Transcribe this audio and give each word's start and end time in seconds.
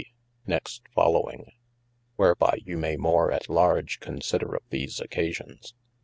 next 0.47 0.81
following, 0.95 1.51
whereby 2.15 2.57
you 2.65 2.75
may 2.75 2.97
more 2.97 3.31
at 3.31 3.47
large 3.47 3.99
consider 3.99 4.55
of 4.55 4.63
these 4.71 4.99
occasions. 4.99 5.75